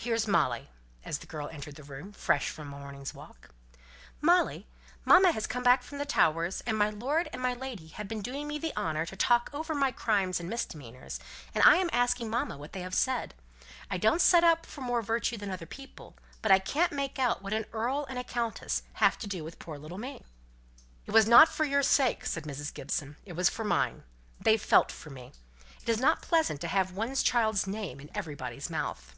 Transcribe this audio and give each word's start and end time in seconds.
Here's 0.00 0.26
Molly" 0.28 0.70
(as 1.04 1.18
the 1.18 1.26
girl 1.26 1.48
entered 1.50 1.74
the 1.74 1.82
room, 1.84 2.12
fresh 2.14 2.48
from 2.48 2.68
a 2.72 2.78
morning's 2.78 3.12
walk). 3.12 3.50
"Molly, 4.22 4.66
mamma 5.04 5.32
has 5.32 5.46
come 5.46 5.62
back 5.62 5.82
from 5.82 5.98
the 5.98 6.06
Towers, 6.06 6.62
and 6.62 6.78
my 6.78 6.88
lord 6.88 7.28
and 7.30 7.42
my 7.42 7.52
lady 7.52 7.88
have 7.88 8.08
been 8.08 8.22
doing 8.22 8.48
me 8.48 8.58
the 8.58 8.74
honour 8.74 9.04
to 9.04 9.16
talk 9.16 9.50
over 9.52 9.74
my 9.74 9.92
crimes 9.92 10.40
and 10.40 10.48
misdemeanors, 10.48 11.20
and 11.54 11.62
I 11.62 11.76
am 11.76 11.90
asking 11.92 12.30
mamma 12.30 12.56
what 12.56 12.72
they 12.72 12.80
have 12.80 12.94
said. 12.94 13.34
I 13.90 13.98
don't 13.98 14.22
set 14.22 14.42
up 14.42 14.64
for 14.64 14.80
more 14.80 15.02
virtue 15.02 15.36
than 15.36 15.50
other 15.50 15.66
people, 15.66 16.16
but 16.40 16.50
I 16.50 16.58
can't 16.58 16.92
make 16.92 17.18
out 17.18 17.42
what 17.42 17.52
an 17.52 17.66
earl 17.74 18.06
and 18.08 18.18
a 18.18 18.24
countess 18.24 18.84
have 18.94 19.18
to 19.18 19.26
do 19.26 19.44
with 19.44 19.58
poor 19.58 19.76
little 19.78 19.98
me." 19.98 20.24
"It 21.04 21.10
was 21.10 21.28
not 21.28 21.50
for 21.50 21.66
your 21.66 21.82
sake!" 21.82 22.24
said 22.24 22.44
Mrs. 22.44 22.72
Gibson. 22.72 23.16
"It 23.26 23.34
was 23.34 23.50
for 23.50 23.64
mine. 23.64 24.04
They 24.40 24.56
felt 24.56 24.90
for 24.90 25.10
me, 25.10 25.32
for 25.80 25.82
it 25.82 25.88
is 25.90 26.00
not 26.00 26.22
pleasant 26.22 26.62
to 26.62 26.68
have 26.68 26.92
one's 26.92 27.22
child's 27.22 27.66
name 27.66 28.00
in 28.00 28.08
everybody's 28.16 28.70
mouth." 28.70 29.14